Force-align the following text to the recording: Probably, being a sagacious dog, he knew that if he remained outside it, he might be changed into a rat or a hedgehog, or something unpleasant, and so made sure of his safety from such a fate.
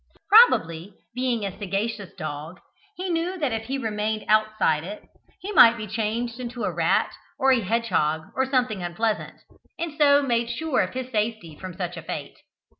Probably, 0.29 0.95
being 1.13 1.45
a 1.45 1.55
sagacious 1.59 2.11
dog, 2.15 2.59
he 2.97 3.11
knew 3.11 3.37
that 3.37 3.51
if 3.51 3.65
he 3.67 3.77
remained 3.77 4.25
outside 4.27 4.83
it, 4.83 5.03
he 5.41 5.51
might 5.51 5.77
be 5.77 5.85
changed 5.85 6.39
into 6.39 6.63
a 6.63 6.73
rat 6.73 7.13
or 7.37 7.51
a 7.51 7.59
hedgehog, 7.61 8.31
or 8.35 8.47
something 8.47 8.81
unpleasant, 8.81 9.41
and 9.77 9.95
so 9.99 10.23
made 10.23 10.49
sure 10.49 10.81
of 10.81 10.95
his 10.95 11.11
safety 11.11 11.55
from 11.55 11.75
such 11.75 11.97
a 11.97 12.01
fate. 12.01 12.39